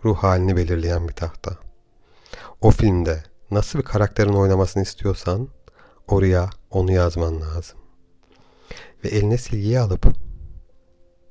ruh 0.06 0.18
halini 0.18 0.58
belirleyen 0.58 1.08
bir 1.08 1.14
tahta. 1.14 1.58
O 2.62 2.72
filmde 2.72 3.24
nasıl 3.52 3.80
bir 3.80 3.84
karakterin 3.84 4.34
oynamasını 4.34 4.84
istiyorsan 4.84 5.48
oraya 6.08 6.50
onu 6.70 6.92
yazman 6.92 7.42
lazım. 7.42 7.78
Ve 9.04 9.08
eline 9.08 9.38
silgiyi 9.38 9.80
alıp 9.80 10.23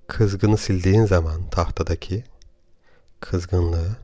kızgını 0.06 0.58
sildiğin 0.58 1.04
zaman 1.04 1.50
tahtadaki 1.50 2.24
kızgınlığı 3.20 3.96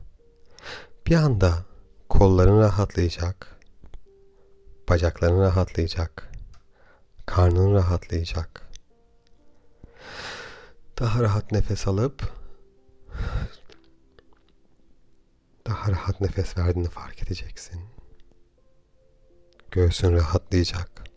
bir 1.07 1.15
anda 1.15 1.65
kolların 2.09 2.59
rahatlayacak, 2.59 3.59
bacakların 4.89 5.41
rahatlayacak, 5.41 6.31
karnın 7.25 7.73
rahatlayacak. 7.73 8.69
Daha 10.99 11.23
rahat 11.23 11.51
nefes 11.51 11.87
alıp 11.87 12.33
daha 15.67 15.91
rahat 15.91 16.21
nefes 16.21 16.57
verdiğini 16.57 16.89
fark 16.89 17.23
edeceksin. 17.23 17.81
Göğsün 19.71 20.13
rahatlayacak. 20.13 21.08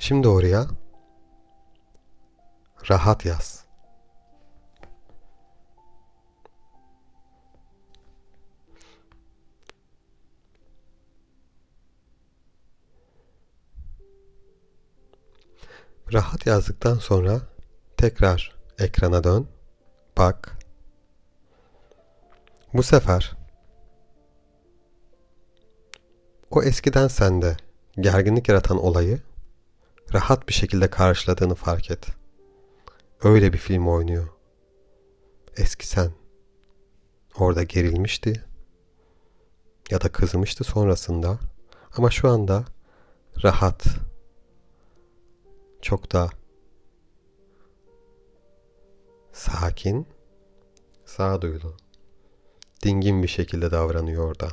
Şimdi 0.00 0.28
oraya 0.28 0.66
rahat 2.90 3.24
yaz. 3.24 3.64
Rahat 16.12 16.46
yazdıktan 16.46 16.94
sonra 16.94 17.40
tekrar 17.96 18.56
ekrana 18.78 19.24
dön. 19.24 19.48
Bak. 20.18 20.58
Bu 22.74 22.82
sefer 22.82 23.36
o 26.50 26.62
eskiden 26.62 27.08
sende 27.08 27.56
gerginlik 28.00 28.48
yaratan 28.48 28.78
olayı 28.78 29.29
rahat 30.14 30.48
bir 30.48 30.52
şekilde 30.52 30.90
karşıladığını 30.90 31.54
fark 31.54 31.90
et. 31.90 32.06
Öyle 33.22 33.52
bir 33.52 33.58
film 33.58 33.88
oynuyor. 33.88 34.28
Eski 35.56 35.86
sen 35.86 36.10
orada 37.38 37.62
gerilmişti 37.62 38.44
ya 39.90 40.00
da 40.00 40.12
kızmıştı 40.12 40.64
sonrasında 40.64 41.38
ama 41.96 42.10
şu 42.10 42.28
anda 42.28 42.64
rahat 43.44 43.84
çok 45.82 46.12
da 46.12 46.30
sakin, 49.32 50.06
sağduyulu, 51.04 51.76
dingin 52.84 53.22
bir 53.22 53.28
şekilde 53.28 53.70
davranıyor 53.70 54.24
orada. 54.24 54.48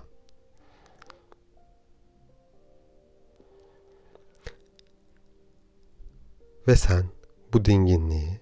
Ve 6.68 6.76
sen 6.76 7.06
bu 7.54 7.66
dinginliği, 7.66 8.40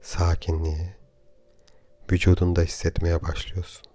sakinliği 0.00 0.94
vücudunda 2.12 2.62
hissetmeye 2.62 3.22
başlıyorsun. 3.22 3.86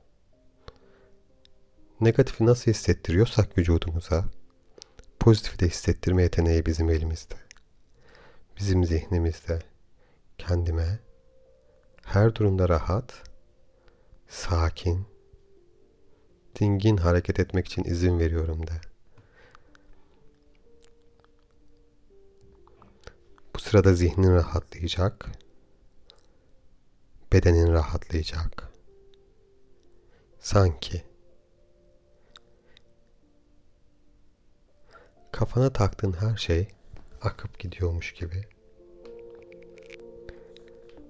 Negatifi 2.01 2.45
nasıl 2.45 2.71
hissettiriyorsak 2.71 3.57
vücudumuza, 3.57 4.25
pozitifi 5.19 5.59
de 5.59 5.67
hissettirme 5.67 6.23
yeteneği 6.23 6.65
bizim 6.65 6.89
elimizde. 6.89 7.35
Bizim 8.57 8.85
zihnimizde 8.85 9.59
kendime 10.37 10.99
her 12.03 12.35
durumda 12.35 12.69
rahat, 12.69 13.23
sakin, 14.27 15.05
dingin 16.59 16.97
hareket 16.97 17.39
etmek 17.39 17.67
için 17.67 17.83
izin 17.83 18.19
veriyorum 18.19 18.67
de. 18.67 18.94
Bu 23.55 23.59
sırada 23.59 23.93
zihnin 23.93 24.33
rahatlayacak, 24.33 25.31
bedenin 27.33 27.73
rahatlayacak. 27.73 28.71
Sanki 30.39 31.03
kafana 35.31 35.73
taktığın 35.73 36.13
her 36.13 36.37
şey 36.37 36.67
akıp 37.21 37.59
gidiyormuş 37.59 38.13
gibi. 38.13 38.47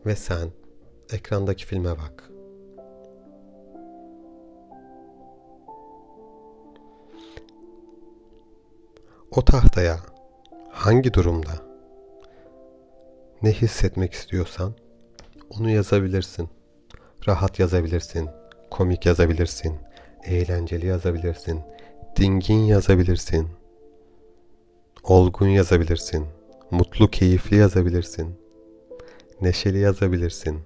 Ve 0.06 0.16
sen 0.16 0.52
ekrandaki 1.10 1.66
filme 1.66 1.98
bak. 1.98 2.30
O 9.32 9.46
tahtaya 9.46 10.00
hangi 10.72 11.14
durumda 11.14 11.75
ne 13.46 13.52
hissetmek 13.52 14.14
istiyorsan 14.14 14.74
onu 15.50 15.70
yazabilirsin. 15.70 16.50
Rahat 17.28 17.60
yazabilirsin, 17.60 18.30
komik 18.72 19.06
yazabilirsin, 19.06 19.74
eğlenceli 20.24 20.86
yazabilirsin, 20.86 21.62
dingin 22.16 22.60
yazabilirsin, 22.60 23.48
olgun 25.04 25.48
yazabilirsin, 25.48 26.26
mutlu, 26.72 27.12
keyifli 27.12 27.56
yazabilirsin, 27.56 28.36
neşeli 29.42 29.80
yazabilirsin. 29.80 30.60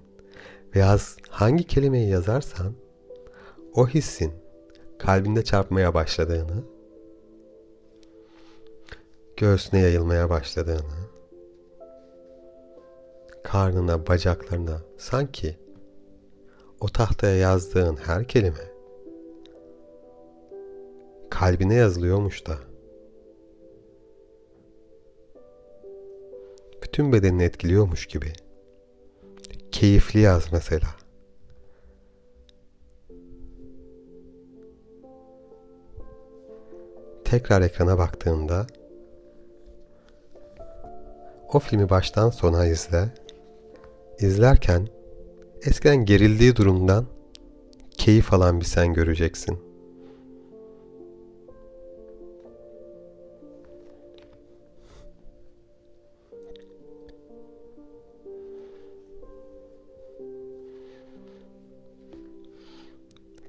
Ve 0.74 0.78
yaz, 0.78 1.16
hangi 1.28 1.64
kelimeyi 1.64 2.08
yazarsan 2.08 2.74
o 3.74 3.88
hissin 3.88 4.32
kalbinde 4.98 5.44
çarpmaya 5.44 5.94
başladığını, 5.94 6.64
göğsüne 9.36 9.80
yayılmaya 9.80 10.30
başladığını, 10.30 10.99
karnına, 13.44 14.06
bacaklarına 14.06 14.82
sanki 14.98 15.58
o 16.80 16.88
tahtaya 16.88 17.36
yazdığın 17.36 17.96
her 17.96 18.28
kelime 18.28 18.70
kalbine 21.30 21.74
yazılıyormuş 21.74 22.46
da 22.46 22.58
bütün 26.82 27.12
bedenini 27.12 27.42
etkiliyormuş 27.42 28.06
gibi. 28.06 28.32
Keyifli 29.70 30.20
yaz 30.20 30.52
mesela. 30.52 30.88
Tekrar 37.24 37.62
ekrana 37.62 37.98
baktığında 37.98 38.66
o 41.52 41.58
filmi 41.58 41.90
baştan 41.90 42.30
sona 42.30 42.66
izle 42.66 43.08
İzlerken 44.20 44.88
eskiden 45.62 46.04
gerildiği 46.04 46.56
durumdan 46.56 47.06
keyif 47.90 48.32
alan 48.32 48.60
bir 48.60 48.64
sen 48.64 48.94
göreceksin. 48.94 49.58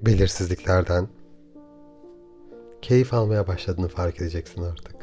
Belirsizliklerden 0.00 1.08
keyif 2.82 3.14
almaya 3.14 3.46
başladığını 3.46 3.88
fark 3.88 4.20
edeceksin 4.20 4.62
artık. 4.62 5.01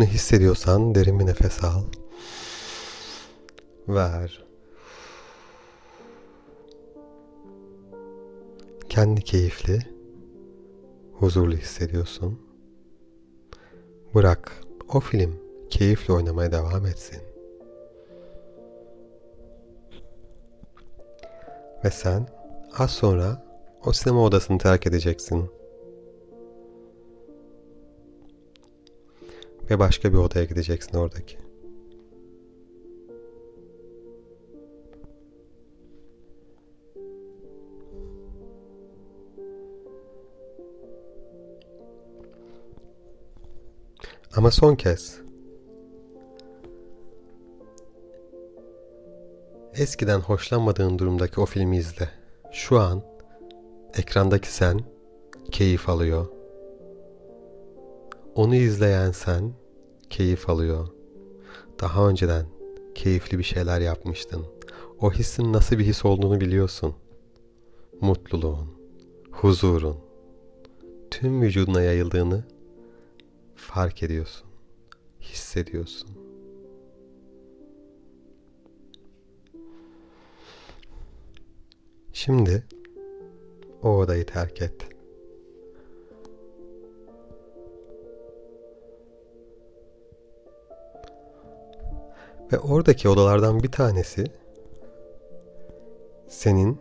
Bunu 0.00 0.08
hissediyorsan 0.08 0.94
derin 0.94 1.20
bir 1.20 1.26
nefes 1.26 1.64
al. 1.64 1.82
Ver. 3.88 4.44
Kendi 8.88 9.22
keyifli, 9.22 9.78
huzurlu 11.12 11.56
hissediyorsun. 11.56 12.40
Bırak 14.14 14.60
o 14.88 15.00
film 15.00 15.40
keyifle 15.70 16.14
oynamaya 16.14 16.52
devam 16.52 16.86
etsin. 16.86 17.22
Ve 21.84 21.90
sen 21.90 22.28
az 22.78 22.90
sonra 22.90 23.46
o 23.84 23.92
sinema 23.92 24.24
odasını 24.24 24.58
terk 24.58 24.86
edeceksin. 24.86 25.59
Ve 29.70 29.78
başka 29.78 30.12
bir 30.12 30.18
odaya 30.18 30.44
gideceksin 30.44 30.96
oradaki. 30.96 31.38
Ama 44.36 44.50
son 44.50 44.74
kez 44.74 45.20
eskiden 49.74 50.20
hoşlanmadığın 50.20 50.98
durumdaki 50.98 51.40
o 51.40 51.46
filmi 51.46 51.76
izle. 51.76 52.10
Şu 52.52 52.78
an 52.78 53.02
ekrandaki 53.96 54.52
sen 54.52 54.80
keyif 55.50 55.88
alıyor. 55.88 56.26
Onu 58.34 58.54
izleyen 58.54 59.10
sen 59.10 59.59
keyif 60.10 60.50
alıyor. 60.50 60.88
Daha 61.80 62.08
önceden 62.08 62.46
keyifli 62.94 63.38
bir 63.38 63.44
şeyler 63.44 63.80
yapmıştın. 63.80 64.46
O 65.00 65.12
hissin 65.12 65.52
nasıl 65.52 65.78
bir 65.78 65.84
his 65.84 66.04
olduğunu 66.04 66.40
biliyorsun. 66.40 66.94
Mutluluğun, 68.00 68.68
huzurun, 69.30 69.96
tüm 71.10 71.42
vücuduna 71.42 71.82
yayıldığını 71.82 72.44
fark 73.54 74.02
ediyorsun, 74.02 74.46
hissediyorsun. 75.20 76.10
Şimdi 82.12 82.64
o 83.82 83.96
odayı 83.96 84.26
terk 84.26 84.62
et. 84.62 84.99
Ve 92.52 92.58
oradaki 92.58 93.08
odalardan 93.08 93.62
bir 93.62 93.72
tanesi 93.72 94.24
senin 96.28 96.78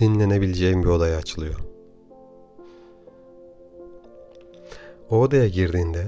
dinlenebileceğin 0.00 0.82
bir 0.82 0.88
odaya 0.88 1.16
açılıyor. 1.16 1.60
O 5.10 5.20
odaya 5.20 5.48
girdiğinde 5.48 6.06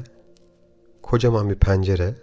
kocaman 1.02 1.50
bir 1.50 1.54
pencere, 1.54 2.14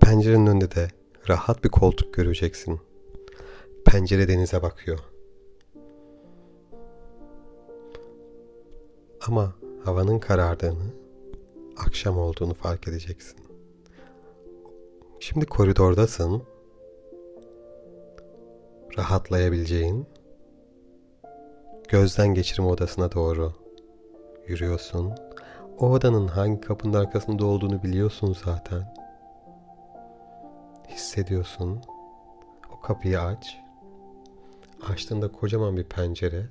pencerenin 0.00 0.46
önünde 0.46 0.70
de 0.70 0.88
rahat 1.28 1.64
bir 1.64 1.68
koltuk 1.68 2.14
göreceksin. 2.14 2.80
Pencere 3.84 4.28
denize 4.28 4.62
bakıyor. 4.62 4.98
Ama 9.26 9.54
havanın 9.84 10.18
karardığını, 10.18 10.92
akşam 11.76 12.18
olduğunu 12.18 12.54
fark 12.54 12.88
edeceksin. 12.88 13.47
Şimdi 15.28 15.46
koridordasın. 15.46 16.42
Rahatlayabileceğin, 18.98 20.06
gözden 21.88 22.34
geçirme 22.34 22.68
odasına 22.68 23.12
doğru 23.12 23.52
yürüyorsun. 24.46 25.12
O 25.78 25.90
odanın 25.90 26.28
hangi 26.28 26.60
kapının 26.60 26.92
arkasında 26.92 27.44
olduğunu 27.46 27.82
biliyorsun 27.82 28.36
zaten. 28.44 28.94
Hissediyorsun. 30.88 31.80
O 32.76 32.80
kapıyı 32.80 33.20
aç. 33.20 33.58
Açtığında 34.88 35.32
kocaman 35.32 35.76
bir 35.76 35.84
pencere. 35.84 36.46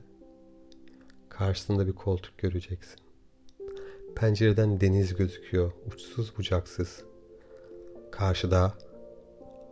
Karşısında 1.30 1.88
bir 1.88 1.94
koltuk 1.94 2.38
göreceksin. 2.38 3.00
Pencereden 4.16 4.82
deniz 4.82 5.16
gözüküyor, 5.16 5.72
uçsuz 5.88 6.38
bucaksız. 6.38 7.07
Karşıda 8.12 8.74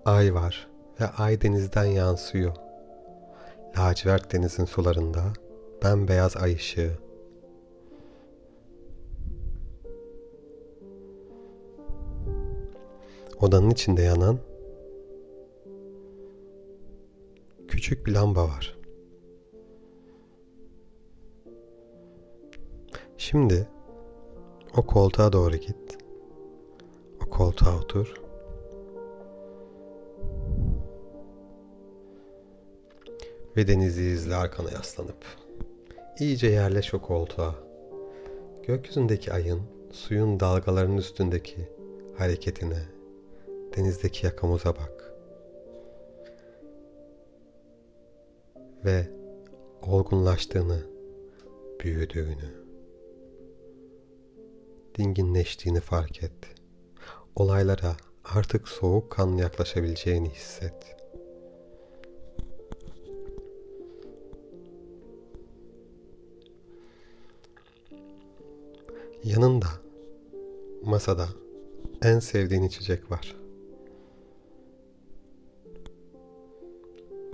ay 0.05 0.33
var 0.33 0.67
ve 1.01 1.05
ay 1.07 1.41
denizden 1.41 1.85
yansıyor. 1.85 2.55
Lacivert 3.77 4.33
denizin 4.33 4.65
sularında 4.65 5.23
bembeyaz 5.83 6.37
ay 6.37 6.55
ışığı. 6.55 6.97
Odanın 13.41 13.69
içinde 13.69 14.01
yanan 14.01 14.39
küçük 17.67 18.05
bir 18.05 18.11
lamba 18.11 18.43
var. 18.43 18.77
Şimdi 23.17 23.67
o 24.77 24.85
koltuğa 24.85 25.33
doğru 25.33 25.55
git. 25.55 25.97
O 27.25 27.29
koltuğa 27.29 27.77
otur. 27.77 28.24
Ve 33.57 33.67
denizi 33.67 34.03
izle 34.03 34.35
arkana 34.35 34.71
yaslanıp. 34.71 35.25
İyice 36.19 36.47
yerleş 36.47 36.93
o 36.93 37.01
koltuğa. 37.01 37.55
Gökyüzündeki 38.67 39.33
ayın, 39.33 39.61
suyun 39.91 40.39
dalgalarının 40.39 40.97
üstündeki 40.97 41.69
hareketine, 42.17 42.79
denizdeki 43.77 44.25
yakamoza 44.25 44.75
bak. 44.75 45.13
Ve 48.85 49.07
olgunlaştığını, 49.81 50.85
büyüdüğünü, 51.83 52.65
dinginleştiğini 54.97 55.79
fark 55.79 56.23
et. 56.23 56.31
Olaylara 57.35 57.97
artık 58.23 58.67
soğukkanlı 58.67 59.41
yaklaşabileceğini 59.41 60.29
hisset. 60.29 60.95
Yanında, 69.25 69.67
masada 70.83 71.27
en 72.01 72.19
sevdiğin 72.19 72.63
içecek 72.63 73.11
var. 73.11 73.35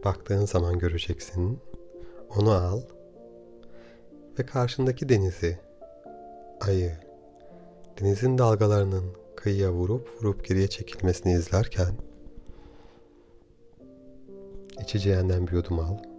Baktığın 0.06 0.46
zaman 0.46 0.80
göreceksin. 0.80 1.60
Onu 2.38 2.52
al 2.52 2.82
ve 4.40 4.46
karşındaki 4.46 5.10
denizi, 5.10 5.60
ayı, 6.62 6.98
denizin 8.00 8.38
dalgalarının 8.38 9.06
kıyıya 9.36 9.72
vurup 9.72 10.10
vurup 10.22 10.46
geriye 10.46 10.68
çekilmesini 10.68 11.34
izlerken 11.34 11.94
içeceğinden 14.82 15.48
bir 15.48 15.52
yudum 15.52 15.80
al. 15.80 16.11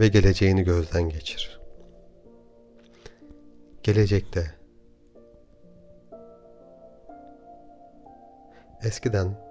Ve 0.00 0.08
geleceğini 0.08 0.64
gözden 0.64 1.08
geçir. 1.08 1.60
Gelecekte 3.82 4.54
eskiden 8.82 9.48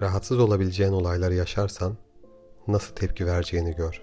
rahatsız 0.00 0.38
olabileceğin 0.38 0.92
olayları 0.92 1.34
yaşarsan 1.34 1.96
nasıl 2.68 2.94
tepki 2.94 3.26
vereceğini 3.26 3.74
gör. 3.74 4.02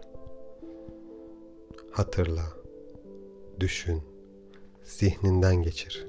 Hatırla, 1.91 2.45
düşün, 3.59 4.03
zihninden 4.83 5.55
geçir. 5.55 6.07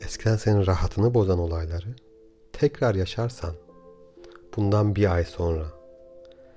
Eskiden 0.00 0.36
senin 0.36 0.66
rahatını 0.66 1.14
bozan 1.14 1.38
olayları 1.38 1.94
tekrar 2.52 2.94
yaşarsan 2.94 3.54
bundan 4.56 4.96
bir 4.96 5.14
ay 5.14 5.24
sonra, 5.24 5.66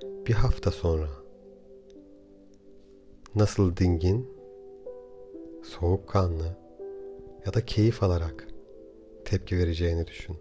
bir 0.01 0.33
hafta 0.33 0.71
sonra 0.71 1.09
nasıl 3.35 3.77
dingin, 3.77 4.29
soğukkanlı 5.63 6.57
ya 7.45 7.53
da 7.53 7.65
keyif 7.65 8.03
alarak 8.03 8.47
tepki 9.25 9.57
vereceğini 9.57 10.07
düşün. 10.07 10.37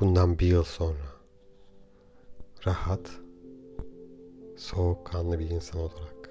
Bundan 0.00 0.38
bir 0.38 0.46
yıl 0.46 0.64
sonra 0.64 1.12
rahat, 2.66 3.10
soğukkanlı 4.56 5.38
bir 5.38 5.50
insan 5.50 5.80
olarak 5.80 6.30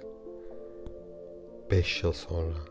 beş 1.71 2.03
yıl 2.03 2.11
sonra 2.11 2.70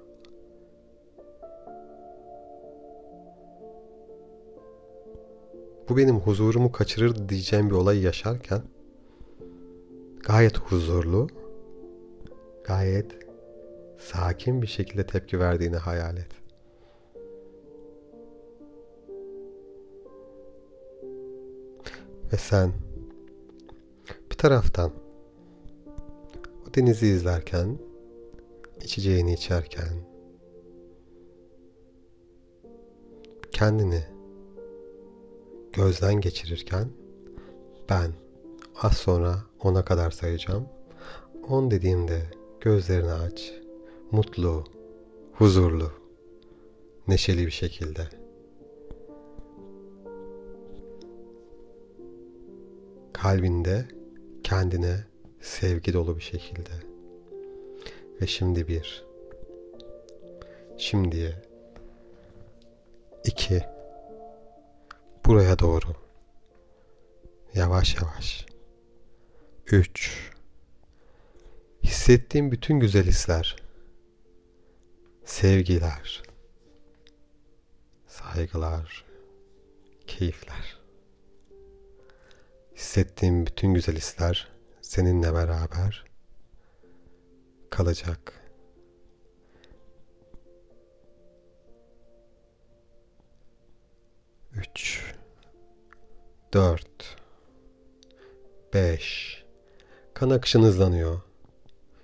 bu 5.91 5.97
benim 5.97 6.17
huzurumu 6.21 6.73
kaçırır 6.73 7.29
diyeceğim 7.29 7.71
bir 7.71 7.75
olay 7.75 8.01
yaşarken 8.01 8.63
gayet 10.21 10.59
huzurlu, 10.59 11.29
gayet 12.65 13.07
sakin 13.99 14.63
bir 14.63 14.67
şekilde 14.67 15.07
tepki 15.07 15.39
verdiğini 15.39 15.77
hayal 15.77 16.17
et. 16.17 16.31
Ve 22.33 22.37
sen 22.37 22.73
bir 24.31 24.37
taraftan 24.37 24.93
o 26.69 26.75
denizi 26.75 27.07
izlerken, 27.07 27.79
içeceğini 28.81 29.33
içerken 29.33 29.93
kendini 33.53 34.10
gözden 35.73 36.21
geçirirken 36.21 36.89
ben 37.89 38.11
az 38.77 38.97
sonra 38.97 39.39
ona 39.61 39.85
kadar 39.85 40.11
sayacağım. 40.11 40.69
On 41.49 41.71
dediğimde 41.71 42.23
gözlerini 42.61 43.13
aç. 43.13 43.53
Mutlu, 44.11 44.65
huzurlu, 45.33 45.93
neşeli 47.09 47.47
bir 47.47 47.51
şekilde. 47.51 48.21
kalbinde 53.23 53.85
kendine 54.43 54.97
sevgi 55.41 55.93
dolu 55.93 56.17
bir 56.17 56.23
şekilde. 56.23 56.71
Ve 58.23 58.27
şimdi 58.27 58.69
bir. 58.69 59.05
Şimdiye. 60.79 61.35
iki. 63.25 63.63
Buraya 65.31 65.59
doğru. 65.59 65.95
Yavaş 67.55 67.97
yavaş. 67.97 68.47
Üç. 69.67 70.31
Hissettiğim 71.83 72.53
bütün 72.53 72.81
güzel 72.81 73.05
hisler. 73.05 73.57
Sevgiler. 75.25 76.23
Saygılar. 78.07 79.05
Keyifler 80.07 80.79
Hissettiğim 82.75 83.47
bütün 83.47 83.75
güzel 83.75 83.97
hisler 83.97 84.49
seninle 84.81 85.35
beraber 85.35 86.05
kalacak. 87.71 88.33
Üç, 94.53 95.10
dört, 96.55 97.17
beş. 98.75 99.37
Kan 100.15 100.31
akışın 100.31 100.63
hızlanıyor. 100.63 101.21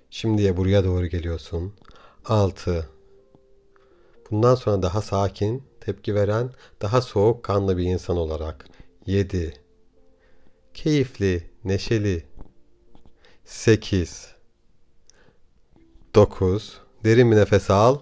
Şimdiye 0.09 0.57
buraya 0.57 0.83
doğru 0.83 1.07
geliyorsun. 1.07 1.73
Altı. 2.25 2.89
Bundan 4.31 4.55
sonra 4.55 4.81
daha 4.81 5.01
sakin, 5.01 5.63
tepki 5.81 6.15
veren, 6.15 6.51
daha 6.81 7.01
soğuk 7.01 7.43
kanlı 7.43 7.77
bir 7.77 7.83
insan 7.83 8.17
olarak. 8.17 8.65
Yedi. 9.05 9.53
Keyifli, 10.73 11.49
neşeli. 11.63 12.25
Sekiz. 13.45 14.27
Dokuz. 16.15 16.81
Derin 17.03 17.31
bir 17.31 17.35
nefes 17.35 17.69
al. 17.69 17.99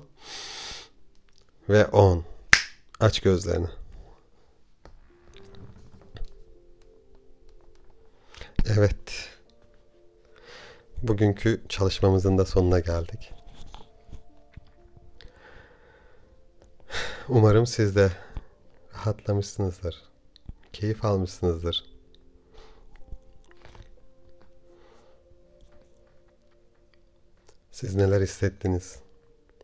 Ve 1.70 1.86
on. 1.86 2.24
Aç 3.00 3.20
gözlerini. 3.20 3.68
Evet. 8.74 9.30
Bugünkü 11.02 11.62
çalışmamızın 11.70 12.38
da 12.38 12.46
sonuna 12.46 12.80
geldik. 12.80 13.34
Umarım 17.30 17.66
siz 17.66 17.96
de 17.96 18.12
rahatlamışsınızdır. 18.94 20.04
Keyif 20.74 21.06
almışsınızdır. 21.06 21.86
Siz 27.72 27.96
neler 27.96 28.22
hissettiniz? 28.22 29.00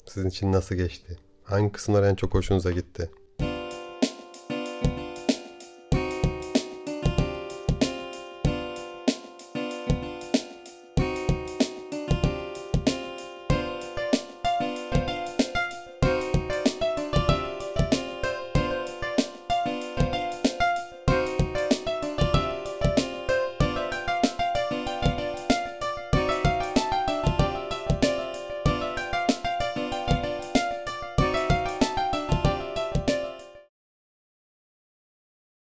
Sizin 0.06 0.30
için 0.30 0.52
nasıl 0.52 0.76
geçti? 0.76 1.20
Hangi 1.44 1.72
kısımlar 1.72 2.04
en 2.04 2.16
çok 2.16 2.34
hoşunuza 2.34 2.72
gitti? 2.72 3.12